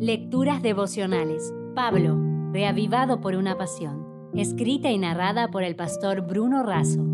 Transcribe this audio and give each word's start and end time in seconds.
Lecturas 0.00 0.62
devocionales. 0.62 1.52
Pablo, 1.74 2.16
reavivado 2.52 3.20
por 3.20 3.34
una 3.34 3.58
pasión. 3.58 4.30
Escrita 4.32 4.92
y 4.92 4.98
narrada 4.98 5.48
por 5.50 5.64
el 5.64 5.74
pastor 5.74 6.20
Bruno 6.20 6.62
Razo. 6.62 7.04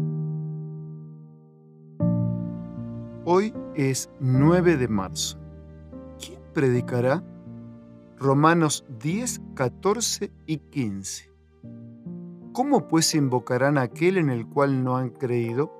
Hoy 3.24 3.54
es 3.74 4.10
9 4.20 4.76
de 4.76 4.88
marzo. 4.88 5.38
¿Quién 6.22 6.38
predicará? 6.52 7.24
Romanos 8.18 8.84
10, 9.00 9.40
14 9.54 10.30
y 10.44 10.58
15. 10.58 11.32
¿Cómo 12.52 12.86
pues 12.86 13.14
invocarán 13.14 13.78
a 13.78 13.82
aquel 13.82 14.18
en 14.18 14.28
el 14.28 14.46
cual 14.46 14.84
no 14.84 14.98
han 14.98 15.08
creído? 15.08 15.72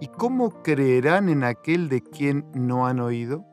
¿Y 0.00 0.06
cómo 0.06 0.62
creerán 0.62 1.28
en 1.28 1.42
aquel 1.42 1.88
de 1.88 2.00
quien 2.00 2.46
no 2.54 2.86
han 2.86 3.00
oído? 3.00 3.44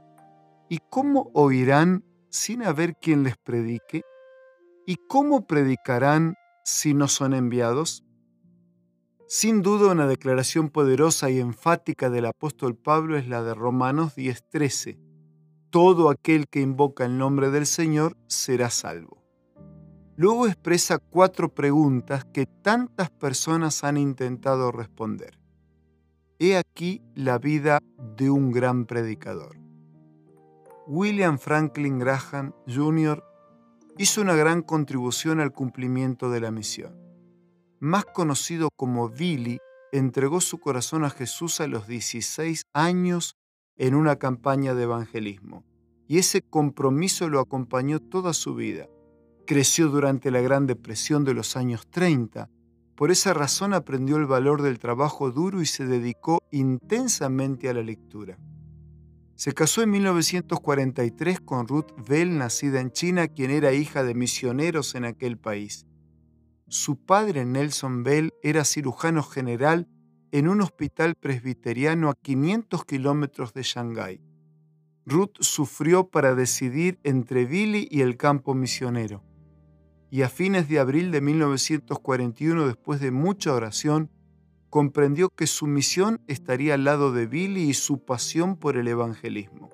¿Y 0.69 0.77
cómo 0.91 1.31
oirán 1.33 2.03
sin 2.29 2.63
haber 2.63 2.95
quien 2.95 3.23
les 3.23 3.37
predique? 3.37 4.01
¿Y 4.85 4.97
cómo 5.07 5.45
predicarán 5.45 6.35
si 6.63 6.93
no 6.93 7.07
son 7.07 7.33
enviados? 7.33 8.03
Sin 9.27 9.61
duda 9.61 9.91
una 9.91 10.07
declaración 10.07 10.69
poderosa 10.69 11.29
y 11.29 11.39
enfática 11.39 12.09
del 12.09 12.25
apóstol 12.25 12.75
Pablo 12.75 13.15
es 13.15 13.27
la 13.27 13.43
de 13.43 13.53
Romanos 13.53 14.15
10:13. 14.15 14.97
Todo 15.69 16.09
aquel 16.09 16.47
que 16.47 16.61
invoca 16.61 17.05
el 17.05 17.19
nombre 17.19 17.51
del 17.51 17.67
Señor 17.67 18.17
será 18.25 18.71
salvo. 18.71 19.23
Luego 20.15 20.47
expresa 20.47 20.97
cuatro 20.97 21.53
preguntas 21.53 22.25
que 22.25 22.47
tantas 22.47 23.11
personas 23.11 23.83
han 23.83 23.97
intentado 23.97 24.71
responder. 24.71 25.39
He 26.39 26.57
aquí 26.57 27.03
la 27.13 27.37
vida 27.37 27.79
de 28.17 28.31
un 28.31 28.51
gran 28.51 28.85
predicador. 28.85 29.58
William 30.91 31.37
Franklin 31.37 31.99
Graham 31.99 32.51
Jr. 32.67 33.23
hizo 33.99 34.21
una 34.21 34.33
gran 34.33 34.63
contribución 34.63 35.39
al 35.39 35.51
cumplimiento 35.51 36.31
de 36.31 36.39
la 36.39 36.49
misión. 36.49 36.97
Más 37.79 38.05
conocido 38.05 38.69
como 38.75 39.07
Billy, 39.07 39.59
entregó 39.91 40.41
su 40.41 40.57
corazón 40.57 41.05
a 41.05 41.11
Jesús 41.11 41.61
a 41.61 41.67
los 41.67 41.85
16 41.85 42.63
años 42.73 43.35
en 43.77 43.93
una 43.93 44.15
campaña 44.15 44.73
de 44.73 44.81
evangelismo, 44.81 45.63
y 46.07 46.17
ese 46.17 46.41
compromiso 46.41 47.29
lo 47.29 47.39
acompañó 47.39 47.99
toda 47.99 48.33
su 48.33 48.55
vida. 48.55 48.87
Creció 49.45 49.89
durante 49.89 50.31
la 50.31 50.41
Gran 50.41 50.65
Depresión 50.65 51.23
de 51.23 51.35
los 51.35 51.55
años 51.55 51.85
30, 51.91 52.49
por 52.95 53.11
esa 53.11 53.35
razón 53.35 53.75
aprendió 53.75 54.17
el 54.17 54.25
valor 54.25 54.63
del 54.63 54.79
trabajo 54.79 55.29
duro 55.29 55.61
y 55.61 55.67
se 55.67 55.85
dedicó 55.85 56.39
intensamente 56.49 57.69
a 57.69 57.75
la 57.75 57.83
lectura. 57.83 58.39
Se 59.39 59.53
casó 59.53 59.81
en 59.81 59.91
1943 59.91 61.39
con 61.39 61.65
Ruth 61.65 61.93
Bell, 62.05 62.37
nacida 62.37 62.81
en 62.81 62.91
China, 62.91 63.29
quien 63.29 63.51
era 63.51 63.71
hija 63.71 64.03
de 64.03 64.13
misioneros 64.13 64.95
en 64.95 65.05
aquel 65.05 65.37
país. 65.37 65.85
Su 66.67 66.97
padre, 66.97 67.45
Nelson 67.45 68.03
Bell, 68.03 68.33
era 68.43 68.65
cirujano 68.65 69.23
general 69.23 69.87
en 70.33 70.49
un 70.49 70.59
hospital 70.59 71.15
presbiteriano 71.15 72.09
a 72.09 72.15
500 72.15 72.83
kilómetros 72.83 73.53
de 73.53 73.63
Shanghái. 73.63 74.21
Ruth 75.05 75.37
sufrió 75.39 76.09
para 76.09 76.35
decidir 76.35 76.99
entre 77.03 77.45
Billy 77.45 77.87
y 77.89 78.01
el 78.01 78.17
campo 78.17 78.53
misionero 78.53 79.23
y 80.11 80.23
a 80.23 80.27
fines 80.27 80.67
de 80.67 80.79
abril 80.79 81.11
de 81.11 81.21
1941, 81.21 82.67
después 82.67 82.99
de 82.99 83.11
mucha 83.11 83.53
oración, 83.53 84.11
comprendió 84.69 85.29
que 85.29 85.47
su 85.47 85.67
misión 85.67 86.21
estaría 86.27 86.75
al 86.75 86.83
lado 86.83 87.11
de 87.11 87.25
Billy 87.25 87.69
y 87.69 87.73
su 87.73 88.03
pasión 88.05 88.57
por 88.57 88.77
el 88.77 88.87
evangelismo. 88.87 89.69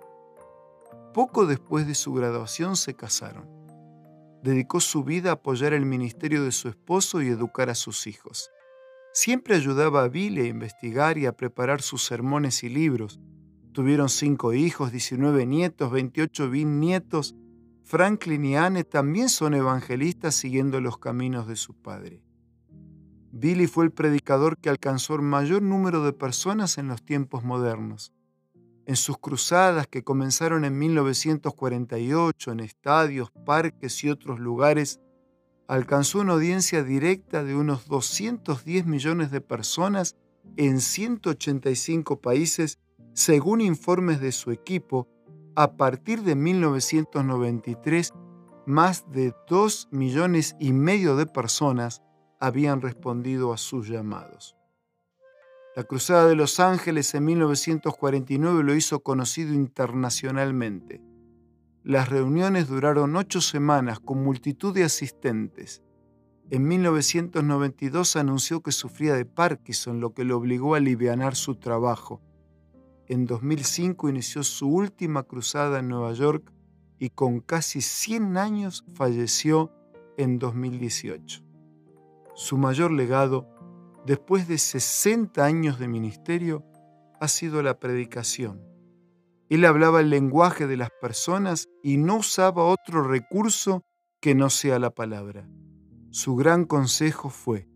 Poco 1.13 1.45
después 1.45 1.87
de 1.87 1.95
su 1.95 2.13
graduación 2.13 2.75
se 2.75 2.93
casaron. 2.93 3.49
Dedicó 4.43 4.79
su 4.79 5.03
vida 5.03 5.31
a 5.31 5.33
apoyar 5.33 5.73
el 5.73 5.85
ministerio 5.85 6.43
de 6.43 6.51
su 6.51 6.67
esposo 6.69 7.21
y 7.21 7.27
educar 7.27 7.69
a 7.69 7.75
sus 7.75 8.07
hijos. 8.07 8.49
Siempre 9.13 9.55
ayudaba 9.55 10.03
a 10.03 10.09
Billy 10.09 10.41
a 10.41 10.47
investigar 10.47 11.17
y 11.17 11.25
a 11.25 11.31
preparar 11.31 11.81
sus 11.81 12.03
sermones 12.03 12.63
y 12.63 12.69
libros. 12.69 13.19
Tuvieron 13.71 14.09
cinco 14.09 14.53
hijos, 14.53 14.91
19 14.91 15.45
nietos, 15.45 15.91
28 15.91 16.49
bisnietos 16.49 17.35
Franklin 17.85 18.43
y 18.43 18.55
Anne 18.55 18.83
también 18.83 19.29
son 19.29 19.53
evangelistas 19.53 20.33
siguiendo 20.33 20.81
los 20.81 20.97
caminos 20.97 21.47
de 21.47 21.55
su 21.55 21.75
padre. 21.75 22.19
Billy 23.37 23.67
fue 23.67 23.83
el 23.83 23.91
predicador 23.91 24.57
que 24.57 24.69
alcanzó 24.69 25.15
el 25.15 25.21
mayor 25.21 25.61
número 25.61 26.01
de 26.05 26.13
personas 26.13 26.77
en 26.77 26.87
los 26.87 27.03
tiempos 27.03 27.43
modernos. 27.43 28.13
En 28.85 28.95
sus 28.95 29.17
cruzadas 29.17 29.87
que 29.87 30.05
comenzaron 30.05 30.63
en 30.63 30.79
1948 30.79 32.51
en 32.53 32.59
estadios, 32.61 33.31
parques 33.45 34.01
y 34.05 34.09
otros 34.09 34.39
lugares, 34.39 35.01
alcanzó 35.67 36.21
una 36.21 36.31
audiencia 36.31 36.81
directa 36.81 37.43
de 37.43 37.55
unos 37.55 37.89
210 37.89 38.85
millones 38.85 39.31
de 39.31 39.41
personas 39.41 40.15
en 40.55 40.79
185 40.79 42.21
países, 42.21 42.79
según 43.11 43.59
informes 43.59 44.21
de 44.21 44.31
su 44.31 44.51
equipo, 44.51 45.09
a 45.57 45.75
partir 45.75 46.21
de 46.21 46.35
1993, 46.35 48.13
más 48.65 49.11
de 49.11 49.33
2 49.49 49.89
millones 49.91 50.55
y 50.57 50.71
medio 50.71 51.17
de 51.17 51.25
personas 51.25 52.01
habían 52.45 52.81
respondido 52.81 53.53
a 53.53 53.57
sus 53.57 53.87
llamados. 53.87 54.55
La 55.75 55.83
Cruzada 55.83 56.27
de 56.27 56.35
Los 56.35 56.59
Ángeles 56.59 57.13
en 57.15 57.25
1949 57.25 58.63
lo 58.63 58.75
hizo 58.75 59.01
conocido 59.01 59.53
internacionalmente. 59.53 61.01
Las 61.83 62.09
reuniones 62.09 62.67
duraron 62.67 63.15
ocho 63.15 63.41
semanas 63.41 63.99
con 63.99 64.23
multitud 64.23 64.73
de 64.73 64.83
asistentes. 64.83 65.83
En 66.49 66.67
1992 66.67 68.15
anunció 68.15 68.61
que 68.61 68.71
sufría 68.71 69.15
de 69.15 69.25
Parkinson, 69.25 69.99
lo 69.99 70.13
que 70.13 70.23
le 70.23 70.33
obligó 70.33 70.75
a 70.75 70.77
aliviar 70.77 71.35
su 71.35 71.55
trabajo 71.55 72.21
en 73.07 73.27
2005 73.27 74.09
inició 74.09 74.43
su 74.43 74.67
última 74.67 75.23
cruzada 75.23 75.79
en 75.79 75.89
Nueva 75.89 76.13
York 76.13 76.51
y 76.97 77.09
con 77.09 77.39
casi 77.39 77.81
100 77.81 78.37
años 78.37 78.83
falleció 78.95 79.71
en 80.17 80.39
2018. 80.39 81.44
Su 82.35 82.57
mayor 82.57 82.91
legado, 82.91 83.47
después 84.05 84.47
de 84.47 84.57
60 84.57 85.43
años 85.43 85.79
de 85.79 85.87
ministerio, 85.87 86.63
ha 87.19 87.27
sido 87.27 87.63
la 87.63 87.79
predicación. 87.79 88.61
Él 89.49 89.65
hablaba 89.65 90.01
el 90.01 90.09
lenguaje 90.09 90.67
de 90.67 90.77
las 90.77 90.89
personas 91.01 91.67
y 91.81 91.97
no 91.97 92.17
usaba 92.17 92.65
otro 92.65 93.03
recurso 93.03 93.83
que 94.21 94.35
no 94.35 94.49
sea 94.49 94.79
la 94.79 94.91
palabra. 94.91 95.47
Su 96.11 96.35
gran 96.35 96.65
consejo 96.65 97.29
fue, 97.29 97.67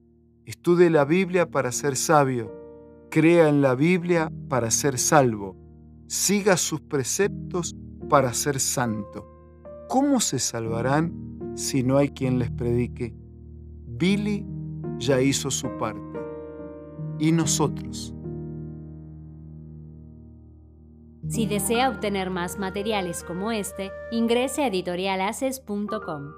estudie 0.46 0.90
la 0.90 1.06
Biblia 1.06 1.50
para 1.50 1.72
ser 1.72 1.96
sabio 1.96 2.60
crea 3.10 3.50
en 3.50 3.62
la 3.62 3.76
Biblia 3.76 4.32
para 4.50 4.72
ser 4.72 4.98
salvo, 5.00 5.56
siga 6.08 6.58
sus 6.58 6.82
preceptos 6.82 7.76
para 8.08 8.34
ser 8.34 8.60
santo. 8.60 9.28
¿Cómo 9.88 10.20
se 10.20 10.40
salvarán 10.40 11.52
si 11.56 11.84
no 11.84 11.98
hay 11.98 12.10
quien 12.10 12.38
les 12.38 12.52
predique? 12.52 13.16
Billy 14.00 14.46
ya 14.98 15.22
hizo 15.22 15.52
su 15.52 15.68
parte. 15.78 16.20
¿Y 17.20 17.34
nosotros? 17.34 18.14
Si 21.28 21.46
desea 21.46 21.90
obtener 21.90 22.30
más 22.30 22.58
materiales 22.58 23.26
como 23.26 23.52
este, 23.52 23.92
ingrese 24.12 24.64
a 24.64 24.68
editorialaces.com. 24.68 26.32